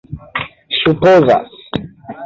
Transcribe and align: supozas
supozas 0.81 1.39